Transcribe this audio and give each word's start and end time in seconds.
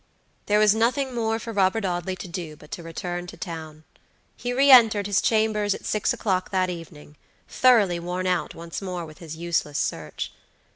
There 0.47 0.57
was 0.57 0.73
nothing 0.73 1.13
more 1.13 1.37
for 1.37 1.53
Robert 1.53 1.85
Audley 1.85 2.15
to 2.15 2.27
do 2.27 2.55
but 2.55 2.71
to 2.71 2.81
return 2.81 3.27
to 3.27 3.37
town. 3.37 3.83
He 4.35 4.51
re 4.51 4.71
entered 4.71 5.05
his 5.05 5.21
chambers 5.21 5.75
at 5.75 5.85
six 5.85 6.11
o'clock 6.11 6.49
that 6.49 6.71
evening, 6.71 7.17
thoroughly 7.47 7.99
worn 7.99 8.25
out 8.25 8.55
once 8.55 8.81
more 8.81 9.05
with 9.05 9.19
his 9.19 9.35
useless 9.37 9.77
search. 9.77 10.31